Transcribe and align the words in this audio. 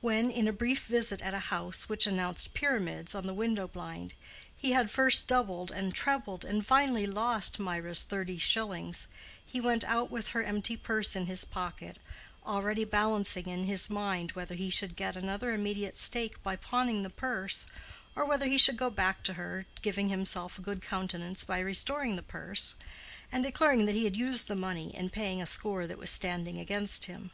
When, 0.00 0.30
in 0.30 0.46
a 0.46 0.52
brief 0.52 0.84
visit 0.84 1.20
at 1.22 1.34
a 1.34 1.40
house 1.50 1.88
which 1.88 2.06
announced 2.06 2.54
"Pyramids" 2.54 3.16
on 3.16 3.26
the 3.26 3.34
window 3.34 3.66
blind, 3.66 4.14
he 4.56 4.70
had 4.70 4.92
first 4.92 5.26
doubled 5.26 5.72
and 5.72 5.92
trebled 5.92 6.44
and 6.44 6.64
finally 6.64 7.04
lost 7.04 7.58
Mirah's 7.58 8.04
thirty 8.04 8.38
shillings, 8.38 9.08
he 9.44 9.60
went 9.60 9.82
out 9.82 10.08
with 10.08 10.28
her 10.28 10.44
empty 10.44 10.76
purse 10.76 11.16
in 11.16 11.26
his 11.26 11.44
pocket, 11.44 11.98
already 12.46 12.84
balancing 12.84 13.46
in 13.46 13.64
his 13.64 13.90
mind 13.90 14.30
whether 14.38 14.54
he 14.54 14.70
should 14.70 14.94
get 14.94 15.16
another 15.16 15.52
immediate 15.52 15.96
stake 15.96 16.40
by 16.44 16.54
pawning 16.54 17.02
the 17.02 17.10
purse, 17.10 17.66
or 18.14 18.24
whether 18.24 18.46
he 18.46 18.58
should 18.58 18.76
go 18.76 18.88
back 18.88 19.24
to 19.24 19.32
her 19.32 19.66
giving 19.82 20.10
himself 20.10 20.60
a 20.60 20.62
good 20.62 20.80
countenance 20.80 21.42
by 21.42 21.58
restoring 21.58 22.14
the 22.14 22.22
purse, 22.22 22.76
and 23.32 23.42
declaring 23.42 23.84
that 23.86 23.96
he 23.96 24.04
had 24.04 24.16
used 24.16 24.46
the 24.46 24.54
money 24.54 24.94
in 24.94 25.10
paying 25.10 25.42
a 25.42 25.44
score 25.44 25.88
that 25.88 25.98
was 25.98 26.08
standing 26.08 26.60
against 26.60 27.06
him. 27.06 27.32